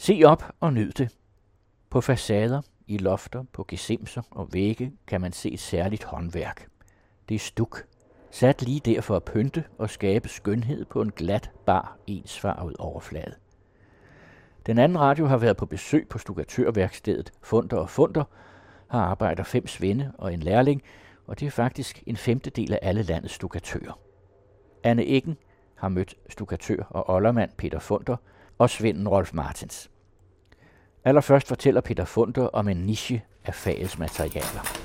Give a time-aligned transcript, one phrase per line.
[0.00, 1.16] Se op og nyd det.
[1.90, 6.68] På facader, i lofter, på gesimser og vægge kan man se et særligt håndværk.
[7.28, 7.86] Det er stuk,
[8.30, 13.34] sat lige der for at pynte og skabe skønhed på en glat, bar, ensfarvet overflade.
[14.66, 18.24] Den anden radio har været på besøg på stukatørværkstedet Funder og Funder,
[18.88, 20.82] har arbejder fem svende og en lærling,
[21.26, 23.98] og det er faktisk en femtedel af alle landets stukatører.
[24.82, 25.36] Anne Eggen
[25.74, 28.16] har mødt stukatør og oldermand Peter Funder
[28.60, 29.90] og svenden Rolf Martins.
[31.04, 34.80] Allerførst fortæller Peter Funder om en niche af fagets materialer.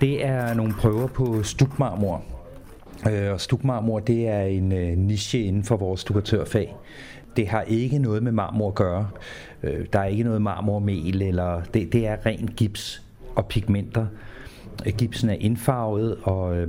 [0.00, 2.24] Det er nogle prøver på stukmarmor.
[3.10, 6.76] Øh, og stukmarmor, det er en øh, niche inden for vores stukatørfag.
[7.36, 9.10] Det har ikke noget med marmor at gøre.
[9.62, 13.02] Øh, der er ikke noget marmormel, eller det, det er ren gips
[13.36, 14.06] og pigmenter.
[14.98, 16.66] Gipsen er indfarvet og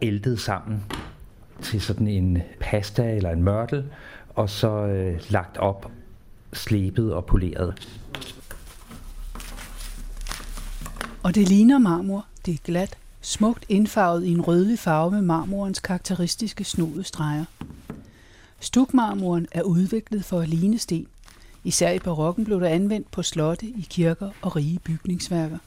[0.00, 0.82] eltet sammen
[1.62, 3.84] til sådan en pasta eller en mørtel,
[4.28, 5.90] og så øh, lagt op,
[6.52, 7.88] slebet og poleret.
[11.22, 12.26] Og det ligner marmor.
[12.46, 17.44] Det er glat, smukt indfarvet i en rødlig farve med marmorens karakteristiske snudestreger.
[18.60, 21.06] Stukmarmoren er udviklet for at ligne sten.
[21.64, 25.58] Især i barokken blev det anvendt på slotte, i kirker og rige bygningsværker.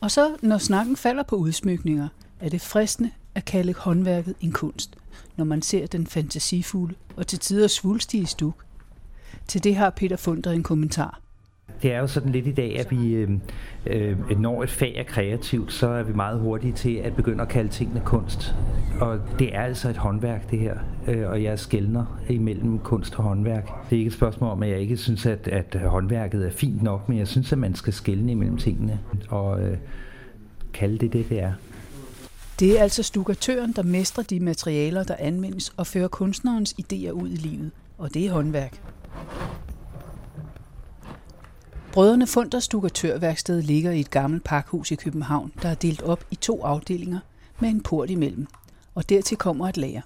[0.00, 2.08] Og så, når snakken falder på udsmykninger,
[2.40, 4.96] er det fristende at kalde håndværket en kunst,
[5.36, 8.64] når man ser den fantasifulde og til tider svulstige stuk.
[9.46, 11.20] Til det har Peter Funder en kommentar–
[11.82, 13.30] det er jo sådan lidt i dag, at vi, øh,
[13.86, 17.48] øh når et fag er kreativt, så er vi meget hurtige til at begynde at
[17.48, 18.54] kalde tingene kunst.
[19.00, 20.74] Og det er altså et håndværk, det her.
[21.08, 23.64] Øh, og jeg skældner imellem kunst og håndværk.
[23.90, 26.82] Det er ikke et spørgsmål om, at jeg ikke synes, at, at håndværket er fint
[26.82, 29.76] nok, men jeg synes, at man skal skælne imellem tingene og øh,
[30.72, 31.52] kalde det det, det er.
[32.58, 37.28] Det er altså stukatøren, der mestrer de materialer, der anvendes og fører kunstnerens idéer ud
[37.28, 37.70] i livet.
[37.98, 38.82] Og det er håndværk.
[41.92, 46.34] Brødrene Funder Stukatørværksted ligger i et gammelt pakhus i København, der er delt op i
[46.34, 47.18] to afdelinger
[47.60, 48.46] med en port imellem,
[48.94, 50.02] og dertil kommer et lager.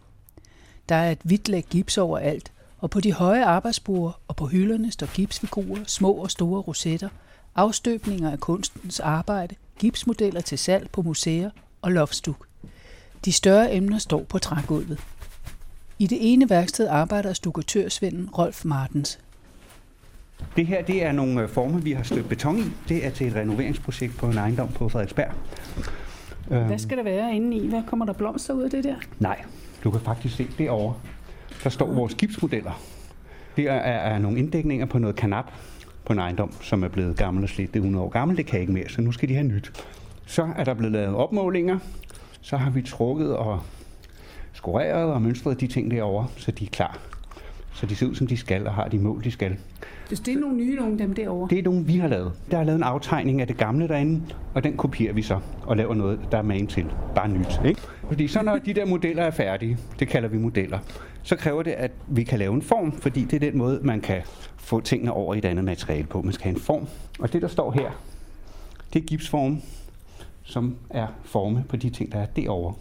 [0.88, 4.92] Der er et hvidt lag gips overalt, og på de høje arbejdsborde og på hylderne
[4.92, 7.08] står gipsfigurer, små og store rosetter,
[7.54, 11.50] afstøbninger af kunstens arbejde, gipsmodeller til salg på museer
[11.82, 12.46] og loftstuk.
[13.24, 15.00] De større emner står på trægulvet.
[15.98, 19.18] I det ene værksted arbejder stukatørsvenden Rolf Martens.
[20.56, 22.64] Det her det er nogle øh, former, vi har støbt beton i.
[22.88, 25.32] Det er til et renoveringsprojekt på en ejendom på Frederiksberg.
[26.48, 27.68] Hvad skal der være inde i?
[27.68, 28.96] Hvad kommer der blomster ud af det der?
[29.18, 29.44] Nej,
[29.84, 30.94] du kan faktisk se derovre.
[31.64, 32.80] Der står vores skibsmodeller.
[33.56, 35.52] Det er, er nogle inddækninger på noget kanap
[36.04, 37.74] på en ejendom, som er blevet gammel og slidt.
[37.74, 39.72] Det er 100 år gammel, det kan ikke mere, så nu skal de have nyt.
[40.26, 41.78] Så er der blevet lavet opmålinger.
[42.40, 43.60] Så har vi trukket og
[44.52, 46.98] skoreret og mønstret de ting derovre, så de er klar.
[47.74, 49.56] Så de ser ud, som de skal, og har de mål, de skal.
[50.14, 51.48] Så det er nogle nye nogle dem derovre?
[51.50, 52.32] Det er nogle, vi har lavet.
[52.50, 54.22] Der er lavet en aftegning af det gamle derinde,
[54.54, 56.86] og den kopierer vi så og laver noget, der er magen til.
[57.14, 57.60] Bare nyt.
[57.64, 57.80] Ikke?
[58.08, 60.78] Fordi så når de der modeller er færdige, det kalder vi modeller,
[61.22, 64.00] så kræver det, at vi kan lave en form, fordi det er den måde, man
[64.00, 64.22] kan
[64.56, 66.22] få tingene over i et andet materiale på.
[66.22, 66.86] Man skal have en form.
[67.18, 67.90] Og det, der står her,
[68.92, 69.62] det er gipsform,
[70.44, 72.74] som er formet på de ting, der er derovre.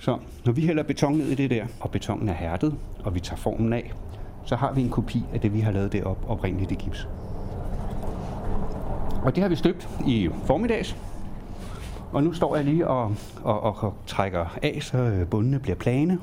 [0.00, 2.74] Så når vi hælder beton ned i det der, og betonen er hærdet,
[3.04, 3.92] og vi tager formen af,
[4.44, 7.08] så har vi en kopi af det, vi har lavet derop oprindeligt i gips.
[9.22, 10.96] Og det har vi støbt i formiddags.
[12.12, 16.18] Og nu står jeg lige og, og, og, og trækker af, så bundene bliver plane.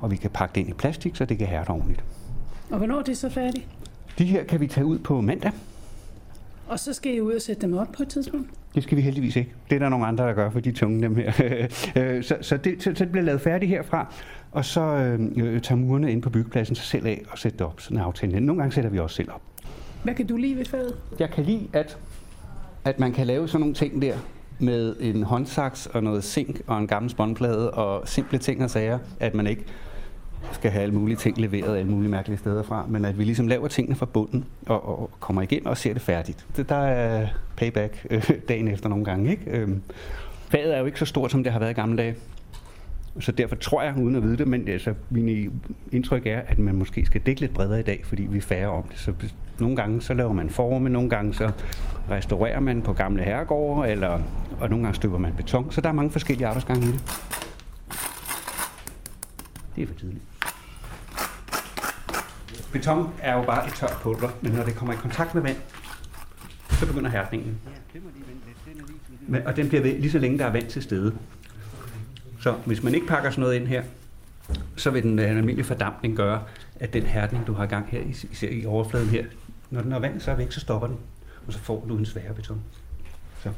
[0.00, 2.04] Og vi kan pakke det ind i plastik, så det kan hærde ordentligt.
[2.70, 3.68] Og hvornår er det så færdigt?
[4.18, 5.52] De her kan vi tage ud på mandag.
[6.68, 8.50] Og så skal I ud og sætte dem op på et tidspunkt?
[8.74, 9.54] Det skal vi heldigvis ikke.
[9.70, 11.32] Det er der nogle andre, der gør, for de tunge dem her.
[11.96, 14.14] Øh, så, så, det, så, så det bliver lavet færdigt herfra,
[14.52, 17.80] og så øh, tager murene ind på byggepladsen sig selv af og sætter det op.
[17.80, 18.40] Sådan en aftale.
[18.40, 19.42] Nogle gange sætter vi også selv op.
[20.02, 20.96] Hvad kan du lide ved faget?
[21.18, 21.98] Jeg kan lide, at,
[22.84, 24.16] at man kan lave sådan nogle ting der
[24.58, 28.98] med en håndsaks og noget zink og en gammel spåndplade og simple ting og sager,
[29.20, 29.64] at man ikke
[30.52, 33.48] skal have alle mulige ting leveret alle mulige mærkelige steder fra, men at vi ligesom
[33.48, 36.46] laver tingene fra bunden og, og kommer igen og ser det færdigt.
[36.56, 37.26] Det, der er
[37.56, 39.30] payback øh, dagen efter nogle gange.
[39.30, 39.50] Ikke?
[39.50, 39.68] Øh,
[40.48, 42.14] faget er jo ikke så stort, som det har været i gamle dage.
[43.20, 45.60] Så derfor tror jeg, uden at vide det, men altså, min
[45.92, 48.68] indtryk er, at man måske skal dække lidt bredere i dag, fordi vi er færre
[48.68, 48.98] om det.
[48.98, 49.12] Så
[49.58, 51.50] nogle gange så laver man forme, nogle gange så
[52.10, 54.20] restaurerer man på gamle herregårde, eller,
[54.60, 55.72] og nogle gange støber man beton.
[55.72, 57.00] Så der er mange forskellige arbejdsgange i det.
[59.76, 60.35] Det er for tidligt.
[62.76, 65.56] Beton er jo bare et tørt pulver, men når det kommer i kontakt med vand,
[66.70, 67.58] så begynder hærdningen.
[69.20, 71.14] Men, og den bliver ved, lige så længe der er vand til stede.
[72.40, 73.82] Så hvis man ikke pakker sådan noget ind her,
[74.76, 76.42] så vil den, en almindelig fordampning gøre,
[76.80, 78.00] at den hærdning, du har i gang her,
[78.32, 79.24] især i overfladen her,
[79.70, 80.96] når den er vand så er væk, så stopper den,
[81.46, 82.62] og så får du en sværere beton.
[83.42, 83.50] Så.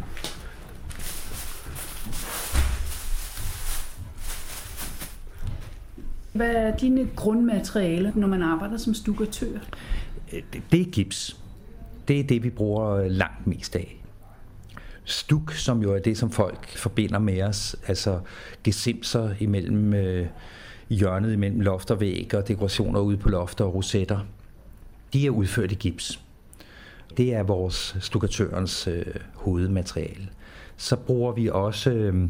[6.38, 9.58] Hvad er dine grundmaterialer, når man arbejder som stukatør?
[10.32, 10.42] Øh,
[10.72, 11.40] det er gips.
[12.08, 14.02] Det er det, vi bruger øh, langt mest af.
[15.04, 18.20] Stuk, som jo er det, som folk forbinder med os, altså
[18.64, 20.26] gesimser imellem øh,
[20.88, 24.20] hjørnet imellem loft og væg og dekorationer ude på lofter og rosetter,
[25.12, 26.20] de er udført i gips.
[27.16, 30.28] Det er vores stukatørens øh, hovedmateriale.
[30.76, 32.28] Så bruger vi også, øh,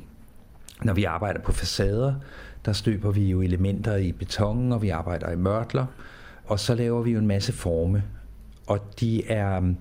[0.83, 2.15] når vi arbejder på facader,
[2.65, 5.87] der støber vi jo elementer i beton, og vi arbejder i mørtler,
[6.45, 8.03] og så laver vi jo en masse forme.
[8.67, 9.75] Og de er øh,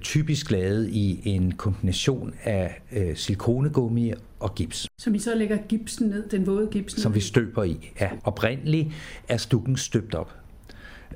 [0.00, 4.86] typisk lavet i en kombination af øh, silikonegummi og gips.
[4.98, 8.10] Som vi så lægger gipsen ned, den våde gips Som vi støber i, ja.
[8.24, 8.88] Oprindeligt
[9.28, 10.36] er stukken støbt op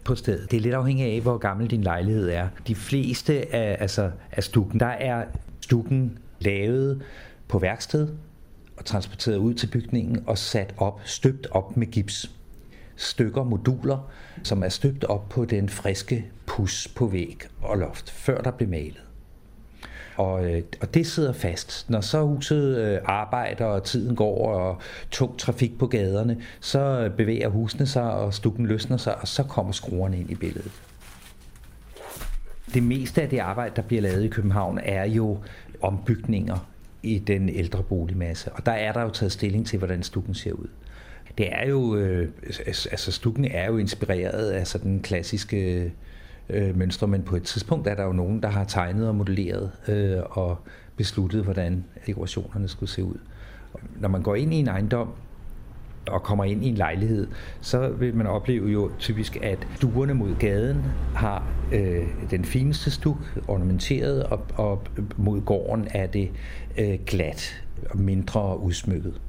[0.05, 0.51] på stedet.
[0.51, 2.49] Det er lidt afhængigt af, hvor gammel din lejlighed er.
[2.67, 5.25] De fleste af, altså, af stukken, der er
[5.61, 7.03] stukken lavet
[7.49, 8.09] på værksted
[8.77, 12.31] og transporteret ud til bygningen og sat op, støbt op med gips.
[12.97, 14.11] Stykker, moduler,
[14.43, 18.69] som er støbt op på den friske pus på væg og loft, før der blev
[18.69, 19.03] malet.
[20.17, 21.91] Og, øh, og det sidder fast.
[21.91, 24.79] Når så huset øh, arbejder, og tiden går, og
[25.11, 29.73] tung trafik på gaderne, så bevæger husene sig, og stukken løsner sig, og så kommer
[29.73, 30.73] skruerne ind i billedet.
[32.75, 35.39] Det meste af det arbejde, der bliver lavet i København, er jo
[35.83, 36.59] ombygninger
[37.07, 38.53] i den ældre boligmasse.
[38.53, 40.67] Og der er der jo taget stilling til, hvordan stukken ser ud.
[41.39, 45.93] Det er jo, øh, altså, altså, altså stukken er jo inspireret af sådan den klassiske
[46.49, 49.71] øh, mønstre, men på et tidspunkt er der jo nogen, der har tegnet og modelleret
[49.89, 50.59] øh, og
[50.97, 53.19] besluttet, hvordan dekorationerne skulle se ud.
[54.01, 55.09] Når man går ind i en ejendom,
[56.09, 57.29] og kommer ind i en lejlighed,
[57.61, 60.83] så vil man opleve jo typisk, at stuerne mod gaden
[61.15, 63.17] har øh, den fineste stuk,
[63.49, 64.83] ornamenteret, og, og
[65.17, 66.31] mod gården er det
[66.79, 69.21] øh, glat og mindre udsmykket.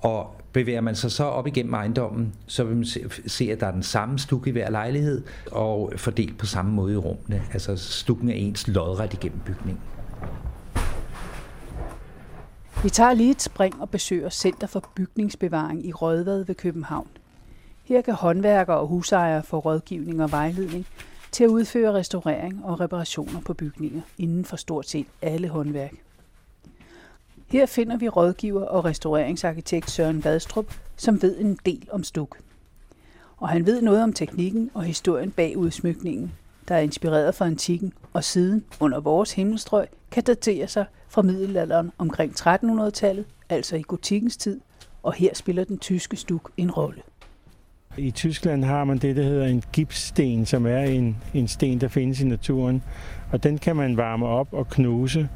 [0.00, 2.86] Og bevæger man sig så op igennem ejendommen, så vil man
[3.26, 6.94] se, at der er den samme stuk i hver lejlighed, og fordelt på samme måde
[6.94, 7.42] i rummene.
[7.52, 9.80] Altså stukken er ens lodret igennem bygningen.
[12.84, 17.08] Vi tager lige et spring og besøger Center for Bygningsbevaring i Rødvad ved København.
[17.84, 20.86] Her kan håndværkere og husejere få rådgivning og vejledning
[21.32, 25.94] til at udføre restaurering og reparationer på bygninger inden for stort set alle håndværk.
[27.46, 32.38] Her finder vi rådgiver og restaureringsarkitekt Søren Vadstrup, som ved en del om stuk.
[33.36, 36.32] Og han ved noget om teknikken og historien bag udsmykningen,
[36.68, 41.92] der er inspireret fra antikken og siden under vores himmelstrøg kan datere sig fra middelalderen
[41.98, 44.60] omkring 1300-tallet, altså i gotikkens tid,
[45.02, 47.02] og her spiller den tyske stuk en rolle.
[47.96, 51.88] I Tyskland har man det, der hedder en gipssten, som er en, en sten, der
[51.88, 52.82] findes i naturen.
[53.32, 55.28] Og den kan man varme op og knuse,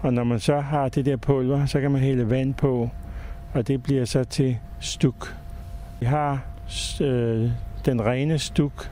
[0.00, 2.90] og når man så har det der pulver, så kan man hælde vand på,
[3.54, 5.36] og det bliver så til stuk.
[6.00, 6.40] Vi har
[7.00, 7.50] øh,
[7.84, 8.90] den rene stuk,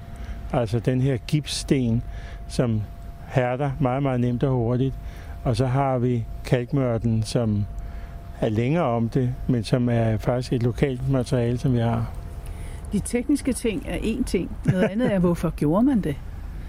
[0.53, 2.03] altså den her gipssten,
[2.49, 2.83] som
[3.27, 4.95] hærder meget, meget nemt og hurtigt.
[5.45, 7.65] Og så har vi kalkmørten, som
[8.41, 12.11] er længere om det, men som er faktisk et lokalt materiale, som vi har.
[12.93, 14.57] De tekniske ting er én ting.
[14.65, 16.17] Noget andet er, hvorfor gjorde man det?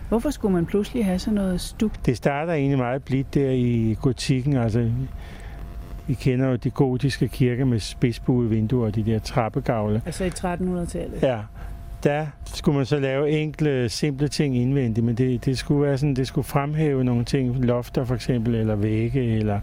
[0.09, 2.05] Hvorfor skulle man pludselig have sådan noget stuk?
[2.05, 4.57] Det starter egentlig meget blidt der i gotikken.
[4.57, 4.91] Altså,
[6.07, 10.01] vi kender jo de gotiske kirker med spidsbuede vinduer og de der trappegavle.
[10.05, 11.23] Altså i 1300-tallet?
[11.23, 11.39] Ja.
[12.03, 16.13] Der skulle man så lave enkle, simple ting indvendigt, men det, det skulle være sådan,
[16.13, 19.59] det skulle fremhæve nogle ting, lofter for eksempel, eller vægge, eller,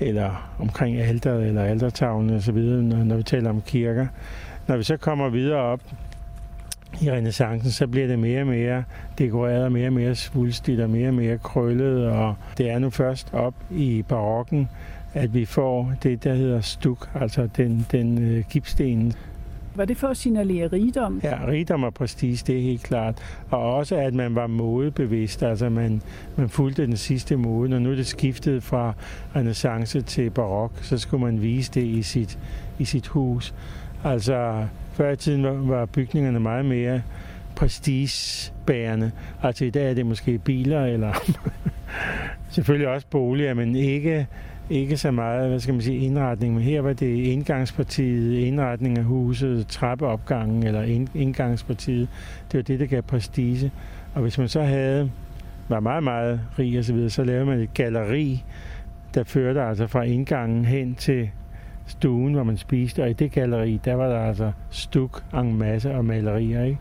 [0.00, 4.06] eller omkring alteret, eller altertavlen og så videre, når, når vi taler om kirker.
[4.66, 5.80] Når vi så kommer videre op
[7.00, 8.84] i renaissancen, så bliver det mere og mere
[9.18, 12.06] dekoreret og mere og mere svulstigt og mere og mere krøllet.
[12.06, 14.68] Og det er nu først op i barokken,
[15.14, 19.14] at vi får det, der hedder stuk, altså den, den øh, gipsten,
[19.80, 21.20] var det for at signalere rigdom?
[21.24, 23.22] Ja, rigdom og prestige, det er helt klart.
[23.50, 26.02] Og også, at man var modebevidst, altså man,
[26.36, 27.68] man fulgte den sidste mode.
[27.68, 28.94] Når nu det skiftede fra
[29.36, 32.38] renaissance til barok, så skulle man vise det i sit,
[32.78, 33.54] i sit hus.
[34.04, 37.02] Altså, før i tiden var, var bygningerne meget mere
[37.56, 39.12] prestigebærende.
[39.42, 41.12] Altså i dag er det måske biler, eller
[42.54, 44.26] selvfølgelig også boliger, men ikke,
[44.70, 46.54] ikke så meget, hvad skal man sige, indretning.
[46.54, 52.08] Men her var det indgangspartiet, indretning af huset, trappeopgangen eller indgangspartiet.
[52.52, 53.72] Det var det, der gav prestige.
[54.14, 55.10] Og hvis man så havde,
[55.68, 58.44] var meget, meget rig og så videre, så lavede man et galleri,
[59.14, 61.30] der førte altså fra indgangen hen til
[61.86, 65.94] stuen, hvor man spiste, og i det galleri, der var der altså stuk en masse
[65.94, 66.78] og malerier, ikke?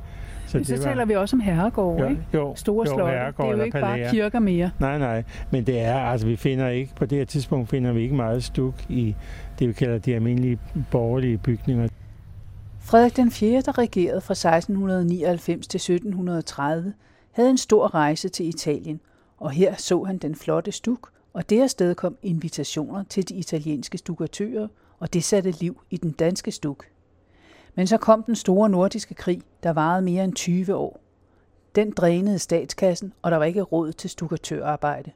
[0.50, 0.88] Så, men så det var...
[0.88, 2.27] taler vi også om herregård, jo, ikke?
[2.34, 3.13] Jo, Store jo, slotte.
[3.13, 4.72] Det er jo ikke bare kirker mere.
[4.79, 5.24] Nej, nej.
[5.51, 8.44] Men det er, altså vi finder ikke, på det her tidspunkt finder vi ikke meget
[8.44, 9.15] stuk i
[9.60, 10.60] det, vi kalder de almindelige
[10.91, 11.88] borgerlige bygninger.
[12.79, 16.94] Frederik den 4., der regerede fra 1699 til 1730,
[17.32, 19.00] havde en stor rejse til Italien,
[19.38, 23.98] og her så han den flotte stuk, og det sted kom invitationer til de italienske
[23.98, 24.68] stukatører,
[25.00, 26.86] og det satte liv i den danske stuk.
[27.75, 30.99] Men så kom den store nordiske krig, der varede mere end 20 år.
[31.75, 35.11] Den drænede statskassen, og der var ikke råd til stukatørarbejde.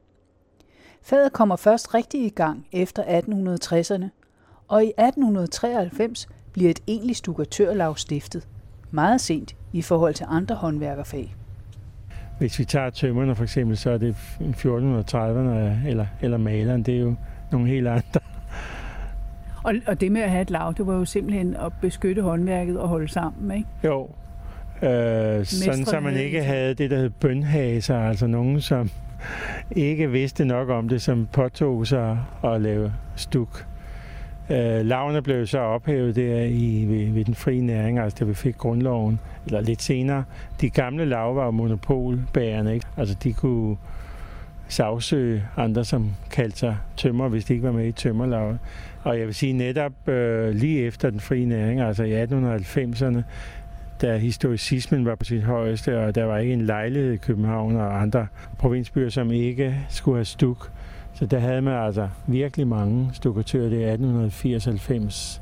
[1.02, 4.06] Faget kommer først rigtig i gang efter 1860'erne,
[4.68, 8.48] og i 1893 bliver et egentligt stukatørlag stiftet.
[8.92, 11.36] Meget sent i forhold til andre håndværkerfag.
[12.40, 17.00] Hvis vi tager tømmerne for eksempel, så er det 1430'erne, eller, eller maleren, det er
[17.00, 17.16] jo
[17.52, 18.20] nogle helt andre.
[19.64, 22.80] Og, og det med at have et lav, det var jo simpelthen at beskytte håndværket
[22.80, 23.70] og holde sammen, ikke?
[23.84, 24.10] Jo.
[24.82, 28.90] Øh, sådan så man ikke havde det, der hed bønhaser, altså nogen, som
[29.72, 33.66] ikke vidste nok om det, som påtog sig at lave stuk.
[34.50, 38.34] Øh, lavene blev så ophævet der i, ved, ved den frie næring, altså da vi
[38.34, 40.24] fik grundloven, eller lidt senere.
[40.62, 42.86] De gamle lav var monopolbærende, ikke?
[42.98, 43.78] Altså de kunne
[44.74, 48.60] sagsøge andre, som kaldte sig tømmer, hvis de ikke var med i tømmerlaget.
[49.04, 53.22] Og jeg vil sige netop øh, lige efter den frie næring, altså i 1890'erne,
[54.02, 58.02] da historicismen var på sit højeste, og der var ikke en lejlighed i København og
[58.02, 58.28] andre
[58.58, 60.72] provinsbyer, som ikke skulle have stuk.
[61.14, 65.42] Så der havde man altså virkelig mange stukatører i 1880-90,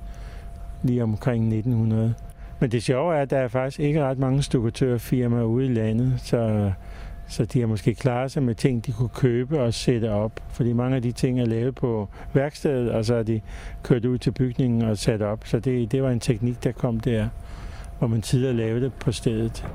[0.84, 2.14] lige omkring 1900.
[2.60, 6.14] Men det sjove er, at der er faktisk ikke ret mange stukatørfirmaer ude i landet,
[6.18, 6.72] så
[7.32, 10.40] så de har måske klaret sig med ting, de kunne købe og sætte op.
[10.50, 13.42] Fordi mange af de ting er lavet på værkstedet, og så er de
[13.84, 15.48] kørt ud til bygningen og sat op.
[15.48, 17.28] Så det, det var en teknik, der kom der,
[18.00, 19.66] hvor man tidligere lavede det på stedet.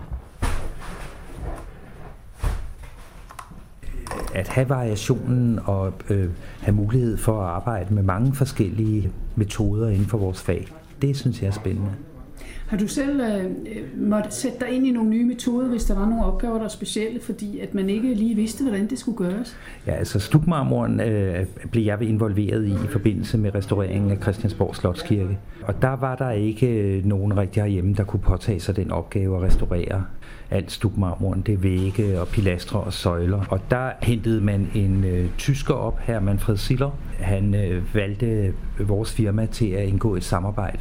[4.35, 10.07] At have variationen og øh, have mulighed for at arbejde med mange forskellige metoder inden
[10.07, 10.67] for vores fag,
[11.03, 11.93] det synes jeg er spændende.
[12.67, 15.95] Har du selv øh, øh, måtte sætte dig ind i nogle nye metoder, hvis der
[15.95, 19.19] var nogle opgaver, der var specielle, fordi at man ikke lige vidste, hvordan det skulle
[19.19, 19.57] gøres?
[19.87, 25.39] Ja, altså stukmarmoren øh, blev jeg involveret i i forbindelse med restaureringen af Christiansborg Slotskirke.
[25.63, 29.37] Og der var der ikke øh, nogen rigtig herhjemme, der kunne påtage sig den opgave
[29.37, 30.05] at restaurere
[30.51, 31.41] alt stukmarmoren.
[31.41, 33.45] Det er vægge og pilastre og søjler.
[33.51, 36.91] Og der hentede man en øh, tysker op, her Manfred Siller.
[37.19, 40.79] Han øh, valgte vores firma til at indgå et samarbejde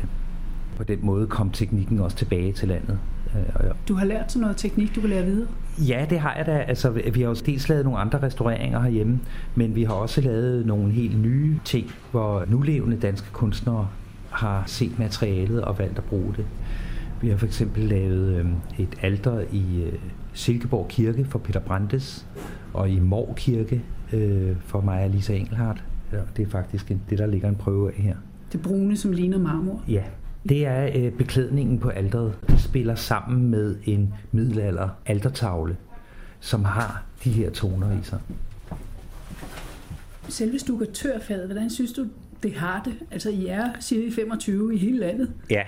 [0.77, 2.99] på den måde kom teknikken også tilbage til landet.
[3.35, 5.47] Øh, du har lært sådan noget teknik, du vil lære videre?
[5.77, 6.51] Ja, det har jeg da.
[6.51, 9.19] Altså, vi har jo dels lavet nogle andre restaureringer herhjemme,
[9.55, 13.87] men vi har også lavet nogle helt nye ting, hvor nulevende danske kunstnere
[14.29, 16.45] har set materialet og valgt at bruge det.
[17.21, 18.45] Vi har for eksempel lavet øh,
[18.77, 19.93] et alter i øh,
[20.33, 22.25] Silkeborg Kirke for Peter Brandes,
[22.73, 23.81] og i Mor Kirke
[24.13, 25.83] øh, for Maja Lisa Engelhardt.
[26.37, 28.15] Det er faktisk det, der ligger en prøve af her.
[28.51, 29.81] Det brune, som ligner marmor?
[29.87, 30.03] Ja,
[30.49, 32.37] det er øh, beklædningen på alderet.
[32.47, 35.77] Det spiller sammen med en middelalder altertavle,
[36.39, 38.19] som har de her toner i sig.
[40.29, 42.07] Selve stukatørfaget, hvordan synes du,
[42.43, 42.93] det har det?
[43.11, 45.33] Altså, I er, I, 25 i hele landet.
[45.49, 45.63] Ja,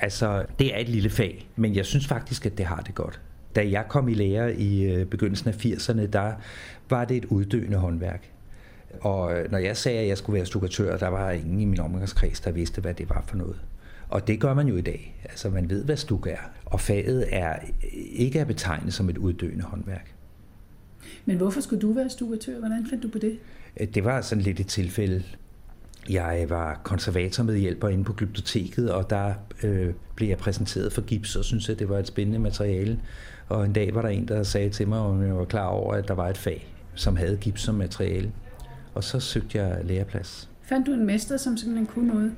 [0.00, 3.20] altså, det er et lille fag, men jeg synes faktisk, at det har det godt.
[3.56, 6.32] Da jeg kom i lære i øh, begyndelsen af 80'erne, der
[6.90, 8.30] var det et uddøende håndværk.
[9.00, 11.80] Og øh, når jeg sagde, at jeg skulle være stukatør, der var ingen i min
[11.80, 13.56] omgangskreds, der vidste, hvad det var for noget.
[14.08, 15.16] Og det gør man jo i dag.
[15.24, 16.50] Altså man ved, hvad stuk er.
[16.64, 17.56] Og faget er
[18.12, 20.14] ikke at betegne som et uddøende håndværk.
[21.24, 22.58] Men hvorfor skulle du være stukatør?
[22.58, 23.38] Hvordan fandt du på det?
[23.80, 25.22] Øh, det var sådan lidt et tilfælde.
[26.10, 31.02] Jeg var konservator med hjælper inde på glyptoteket, og der øh, blev jeg præsenteret for
[31.02, 33.00] gips, og syntes, at det var et spændende materiale.
[33.48, 35.94] Og en dag var der en, der sagde til mig, om jeg var klar over,
[35.94, 38.32] at der var et fag, som havde gips som materiale.
[38.94, 40.50] Og så søgte jeg læreplads.
[40.62, 42.32] Fandt du en mester, som simpelthen kunne noget?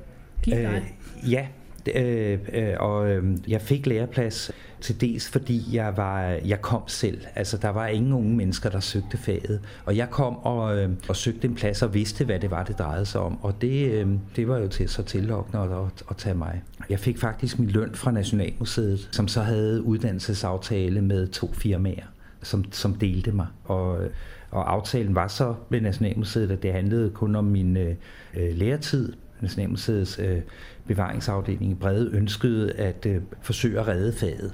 [0.45, 0.83] Dig?
[1.23, 1.47] Øh, ja,
[1.95, 7.21] Øh, øh, og øh, jeg fik læreplads til dels fordi jeg var jeg kom selv.
[7.35, 11.15] Altså der var ingen unge mennesker der søgte faget, og jeg kom og, øh, og
[11.15, 14.07] søgte en plads og vidste hvad det var det drejede sig om, og det øh,
[14.35, 16.61] det var jo til så tillokkende at, at, at tage mig.
[16.89, 22.05] Jeg fik faktisk min løn fra Nationalmuseet, som så havde uddannelsesaftale med to firmaer,
[22.41, 23.99] som som delte mig og
[24.51, 27.95] og aftalen var så med Nationalmuseet, at det handlede kun om min øh,
[28.37, 30.41] øh læretid, Nationalmuseets øh,
[30.87, 34.53] bevaringsafdeling i Brede ønskede at øh, forsøge at redde faget.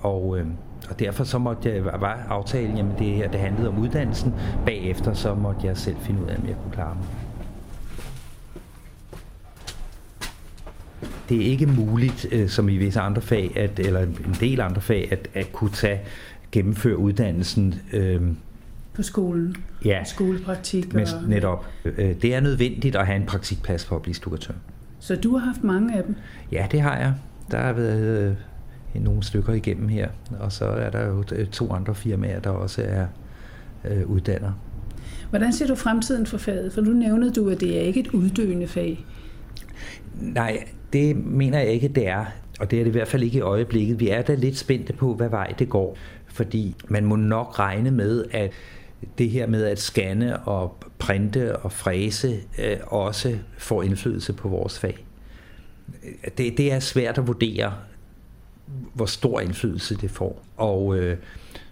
[0.00, 0.46] Og, øh,
[0.90, 4.34] og derfor så måtte jeg, var aftalen, jamen det her, det handlede om uddannelsen.
[4.66, 7.04] Bagefter så måtte jeg selv finde ud af, om jeg kunne klare mig.
[11.28, 14.80] Det er ikke muligt, øh, som i visse andre fag, at, eller en del andre
[14.80, 16.00] fag, at, at kunne tage
[16.52, 18.22] gennemføre uddannelsen øh,
[18.96, 19.56] på skolen.
[19.84, 20.94] Ja, skolepraktik.
[20.94, 21.28] Og...
[21.28, 21.66] netop.
[21.84, 24.54] Øh, det er nødvendigt at have en praktikplads for at blive stukatør.
[24.98, 26.14] Så du har haft mange af dem?
[26.52, 27.14] Ja, det har jeg.
[27.50, 28.36] Der har været
[28.94, 30.08] øh, nogle stykker igennem her,
[30.40, 33.06] og så er der jo øh, to andre firmaer, der også er
[33.84, 34.52] øh, uddanner.
[35.30, 36.72] Hvordan ser du fremtiden for faget?
[36.72, 39.04] For nu nævnede du, at det er ikke et uddøende fag.
[40.20, 42.24] Nej, det mener jeg ikke, det er.
[42.60, 44.00] Og det er det i hvert fald ikke i øjeblikket.
[44.00, 45.96] Vi er da lidt spændte på, hvad vej det går.
[46.26, 48.50] Fordi man må nok regne med, at
[49.18, 54.78] det her med at scanne og printe og fræse øh, også får indflydelse på vores
[54.78, 55.06] fag.
[56.38, 57.74] Det, det er svært at vurdere,
[58.94, 61.18] hvor stor indflydelse det får, og øh,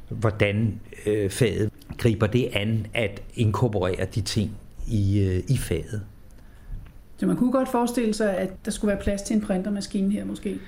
[0.09, 4.57] hvordan øh, faget griber det an at inkorporere de ting
[4.89, 6.03] i, øh, i faget.
[7.17, 10.25] Så man kunne godt forestille sig, at der skulle være plads til en printermaskine her
[10.25, 10.59] måske?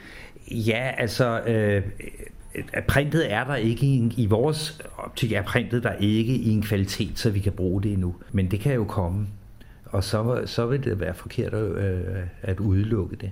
[0.50, 1.82] Ja, altså øh,
[2.88, 7.18] printet er der ikke i, i vores optik er printet der ikke i en kvalitet,
[7.18, 8.14] så vi kan bruge det endnu.
[8.32, 9.26] Men det kan jo komme,
[9.84, 12.02] og så, så vil det være forkert at, øh,
[12.42, 13.30] at udelukke det.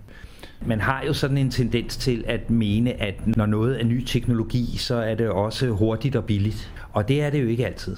[0.67, 4.77] Man har jo sådan en tendens til at mene, at når noget er ny teknologi,
[4.77, 6.73] så er det også hurtigt og billigt.
[6.93, 7.97] Og det er det jo ikke altid.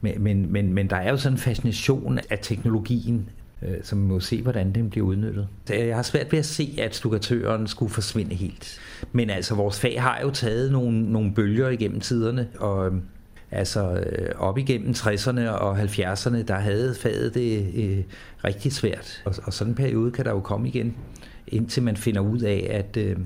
[0.00, 3.28] Men, men, men, men der er jo sådan en fascination af teknologien,
[3.62, 5.48] Øh, så man må se, hvordan den bliver udnyttet.
[5.68, 8.80] Jeg har svært ved at se, at stukatøren skulle forsvinde helt.
[9.12, 13.02] Men altså, vores fag har jo taget nogle, nogle bølger igennem tiderne, og øhm,
[13.50, 18.04] altså øh, op igennem 60'erne og 70'erne, der havde faget det øh,
[18.44, 19.22] rigtig svært.
[19.24, 20.96] Og, og sådan en periode kan der jo komme igen,
[21.46, 23.16] indtil man finder ud af, at øh,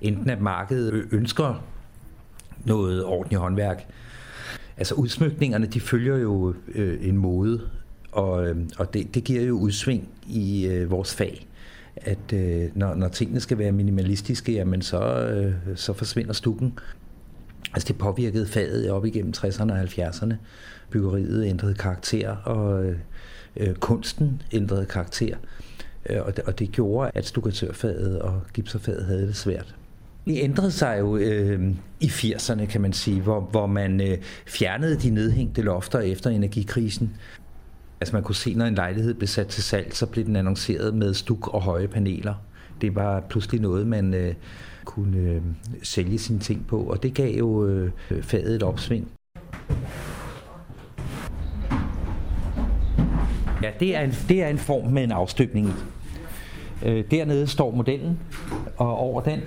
[0.00, 1.64] enten at markedet ønsker
[2.64, 3.86] noget ordentligt håndværk,
[4.78, 7.60] Altså udsmykningerne, de følger jo øh, en mode,
[8.18, 11.48] og, øhm, og det, det giver jo udsving i øh, vores fag
[11.96, 16.78] at øh, når, når tingene skal være minimalistiske, jamen så, øh, så forsvinder stukken.
[17.74, 20.34] Altså det påvirkede faget op igennem 60'erne og 70'erne.
[20.90, 22.98] Byggeriet ændrede karakter, og øh,
[23.56, 25.36] øh, kunsten ændrede karakter.
[26.10, 29.74] Øh, og, det, og det gjorde, at stukatørfaget og gipserfaget havde det svært.
[30.26, 34.96] Det ændrede sig jo øh, i 80'erne, kan man sige, hvor, hvor man øh, fjernede
[34.96, 37.16] de nedhængte lofter efter energikrisen.
[38.00, 40.94] Altså man kunne se, når en lejlighed blev sat til salg, så blev den annonceret
[40.94, 42.34] med stuk og høje paneler.
[42.80, 44.34] Det var pludselig noget, man øh,
[44.84, 45.42] kunne øh,
[45.82, 47.90] sælge sine ting på, og det gav jo øh,
[48.22, 49.08] faget et opsving.
[53.62, 55.72] Ja, det er en, det er en form med en afstøbning i.
[56.86, 58.18] Øh, dernede står modellen,
[58.76, 59.40] og over den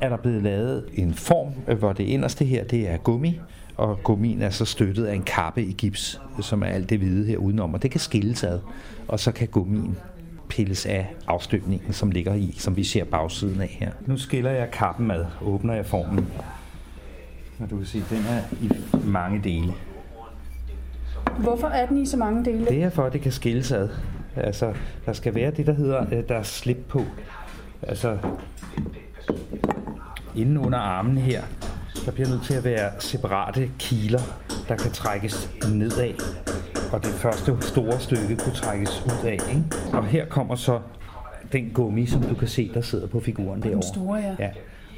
[0.00, 3.40] er der blevet lavet en form, hvor det inderste her det er gummi,
[3.76, 7.26] og gummien er så støttet af en kappe i gips, som er alt det hvide
[7.26, 8.60] her udenom, og det kan skilles ad,
[9.08, 9.96] og så kan gummien
[10.48, 13.90] pilles af afstøbningen, som ligger i, som vi ser bagsiden af her.
[14.06, 16.26] Nu skiller jeg kappen ad, åbner jeg formen,
[17.58, 18.70] og du kan se, den er i
[19.04, 19.72] mange dele.
[21.38, 22.66] Hvorfor er den i så mange dele?
[22.66, 23.88] Det er for, at det kan skilles ad.
[24.36, 24.74] Altså,
[25.06, 27.02] der skal være det, der hedder, øh, der er slip på.
[27.82, 28.18] Altså,
[30.36, 31.42] inden under armen her,
[32.04, 34.20] der bliver nødt til at være separate kiler,
[34.68, 36.14] der kan trækkes nedad.
[36.92, 39.32] Og det første store stykke kunne trækkes ud af.
[39.32, 39.64] Ikke?
[39.92, 40.80] Og her kommer så
[41.52, 43.74] den gummi, som du kan se, der sidder på figuren derovre.
[43.74, 44.34] Den store, ja.
[44.38, 44.50] ja.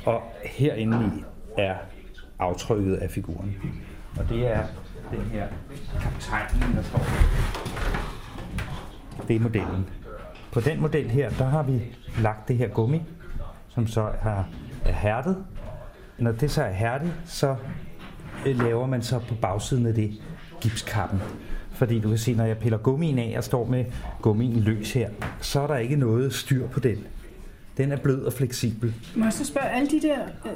[0.07, 1.25] Og herinde i
[1.59, 1.75] er
[2.39, 3.57] aftrykket af figuren.
[4.19, 4.63] Og det er
[5.11, 5.47] den her
[6.01, 7.07] kaptajnen, der står
[9.29, 9.87] Det er modellen.
[10.53, 11.83] På den model her, der har vi
[12.21, 13.03] lagt det her gummi,
[13.69, 14.45] som så er
[14.85, 15.45] hærdet,
[16.19, 17.57] når det så er hærdigt, så
[18.47, 20.13] øh, laver man så på bagsiden af det
[20.61, 21.21] gipskappen.
[21.73, 23.85] Fordi du kan se, når jeg piller gummien af og står med
[24.23, 26.99] gummien løs her, så er der ikke noget styr på den.
[27.77, 28.95] Den er blød og fleksibel.
[29.17, 30.53] Må jeg så spørge, alle de der øh,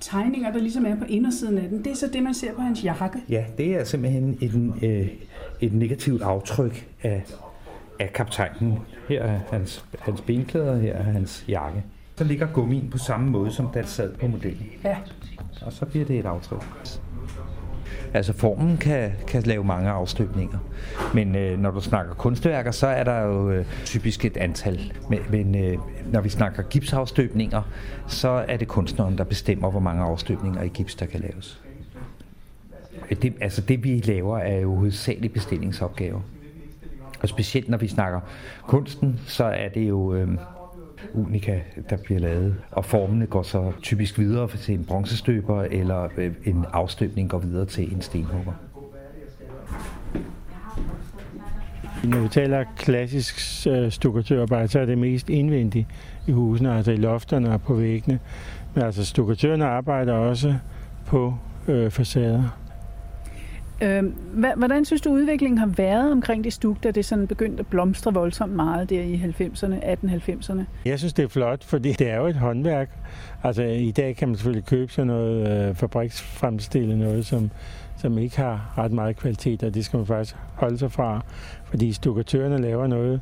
[0.00, 2.60] tegninger, der ligesom er på indersiden af den, det er så det, man ser på
[2.60, 3.18] hans jakke?
[3.28, 5.08] Ja, det er simpelthen et, øh,
[5.60, 7.24] et negativt aftryk af,
[8.00, 8.78] af kaptajnen.
[9.08, 11.84] Her er hans, hans benklæder, her er hans jakke
[12.20, 14.66] så ligger gummien på samme måde, som den sad på modellen.
[14.84, 14.96] Ja.
[15.62, 16.62] Og så bliver det et aftryk.
[18.14, 20.58] Altså formen kan, kan lave mange afstøbninger.
[21.14, 24.92] Men øh, når du snakker kunstværker, så er der jo øh, typisk et antal.
[25.10, 25.78] Men, men øh,
[26.12, 27.62] når vi snakker gipsafstøbninger,
[28.06, 31.60] så er det kunstneren, der bestemmer, hvor mange afstøbninger i gips, der kan laves.
[33.22, 36.20] Det, altså det vi laver er jo hovedsageligt bestillingsopgaver.
[37.22, 38.20] Og specielt når vi snakker
[38.66, 40.14] kunsten, så er det jo...
[40.14, 40.28] Øh,
[41.14, 41.60] unika,
[41.90, 42.54] der bliver lavet.
[42.70, 47.66] Og formene går så typisk videre til en bronzestøber, eller øh, en afstøbning går videre
[47.66, 48.52] til en stenhugger.
[52.04, 55.86] Når vi taler klassisk øh, så er det mest indvendigt
[56.26, 58.18] i husene, altså i lofterne og på væggene.
[58.74, 60.54] Men altså stukatørerne arbejder også
[61.06, 61.34] på
[61.68, 62.59] øh, facader.
[63.82, 64.04] Øh,
[64.56, 68.14] hvordan synes du, udviklingen har været omkring det stuk, da det sådan begyndte at blomstre
[68.14, 70.62] voldsomt meget der i 90'erne, 1890'erne?
[70.84, 72.90] Jeg synes, det er flot, fordi det er jo et håndværk.
[73.42, 77.50] Altså, i dag kan man selvfølgelig købe sådan noget øh, fabriksfremstillet noget, som,
[77.96, 81.20] som ikke har ret meget kvalitet, og det skal man faktisk holde sig fra,
[81.64, 83.20] fordi stukatørerne laver noget,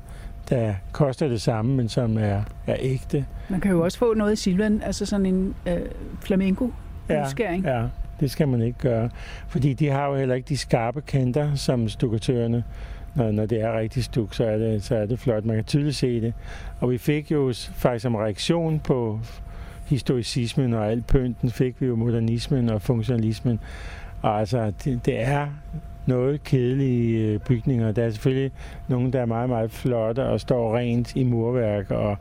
[0.50, 3.24] der koster det samme, men som er, er ægte.
[3.48, 5.78] Man kan jo også få noget i silvan, altså sådan en øh,
[6.20, 6.72] flamenco
[7.24, 7.64] udskæring.
[7.64, 7.86] Ja, ja,
[8.20, 9.10] det skal man ikke gøre.
[9.48, 12.64] Fordi de har jo heller ikke de skarpe kanter, som stukatørerne.
[13.14, 15.44] Når, når det er rigtig stuk, så er det, så er det flot.
[15.44, 16.34] Man kan tydeligt se det.
[16.80, 19.20] Og vi fik jo faktisk som reaktion på
[19.86, 23.60] historicismen og alt pynten, fik vi jo modernismen og funktionalismen.
[24.22, 25.48] Og altså, det, det er
[26.08, 27.92] noget kedelige øh, bygninger.
[27.92, 28.52] Der er selvfølgelig
[28.88, 32.16] nogle, der er meget, meget flotte og står rent i murværk og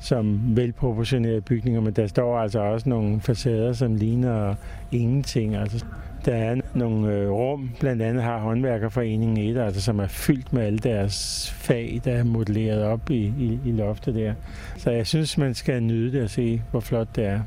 [0.00, 4.54] som velproportionerede bygninger, men der står altså også nogle facader, som ligner
[4.92, 5.56] ingenting.
[5.56, 5.84] Altså,
[6.24, 10.62] der er nogle øh, rum, blandt andet har håndværkerforeningen et, altså, som er fyldt med
[10.62, 14.34] alle deres fag, der er modelleret op i, i, i loftet der.
[14.76, 17.40] Så jeg synes, man skal nyde det og se, hvor flot det er.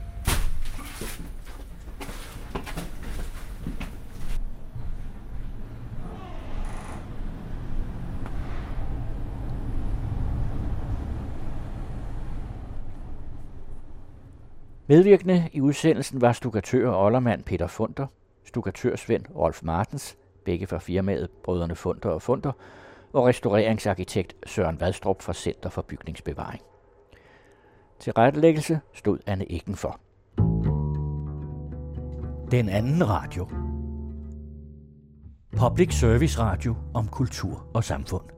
[14.87, 18.07] Medvirkende i udsendelsen var stukatør og oldermand Peter Funder,
[18.43, 22.51] stukatørsvend Rolf Martens, begge fra firmaet Brødrene Funder og Funder,
[23.13, 26.61] og restaureringsarkitekt Søren Vadstrup fra Center for Bygningsbevaring.
[27.99, 29.99] Til rettelæggelse stod Anne Eggen for.
[32.51, 33.47] Den anden radio.
[35.57, 38.34] Public Service Radio om kultur og samfund.